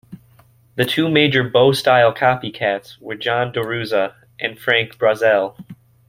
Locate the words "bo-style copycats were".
1.43-3.13